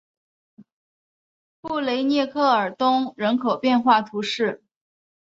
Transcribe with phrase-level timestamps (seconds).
[1.61, 4.63] 布雷涅科尔东人口变化图示